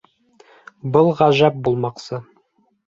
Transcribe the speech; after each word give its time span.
Был 0.95 1.11
ғәжәп 1.21 1.61
булмаҡсы! 1.69 2.25